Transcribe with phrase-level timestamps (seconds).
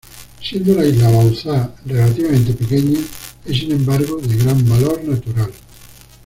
[0.41, 2.99] Siendo la isla Bauzá relativamente pequeña,
[3.45, 5.51] es, sin embargo, de gran valor natural.